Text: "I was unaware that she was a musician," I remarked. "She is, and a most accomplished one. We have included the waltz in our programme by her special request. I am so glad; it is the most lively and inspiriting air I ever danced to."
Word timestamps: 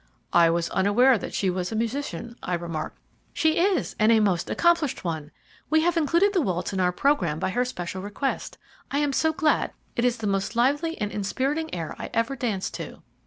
"I 0.33 0.49
was 0.49 0.71
unaware 0.71 1.19
that 1.19 1.35
she 1.35 1.51
was 1.51 1.71
a 1.71 1.75
musician," 1.75 2.35
I 2.41 2.55
remarked. 2.55 2.97
"She 3.33 3.59
is, 3.59 3.95
and 3.99 4.11
a 4.11 4.19
most 4.19 4.49
accomplished 4.49 5.03
one. 5.03 5.29
We 5.69 5.81
have 5.81 5.95
included 5.95 6.33
the 6.33 6.41
waltz 6.41 6.73
in 6.73 6.79
our 6.79 6.91
programme 6.91 7.37
by 7.37 7.51
her 7.51 7.63
special 7.63 8.01
request. 8.01 8.57
I 8.89 8.97
am 8.97 9.13
so 9.13 9.31
glad; 9.31 9.73
it 9.95 10.03
is 10.03 10.17
the 10.17 10.25
most 10.25 10.55
lively 10.55 10.99
and 10.99 11.11
inspiriting 11.11 11.71
air 11.71 11.95
I 11.99 12.09
ever 12.15 12.35
danced 12.35 12.73
to." 12.77 13.03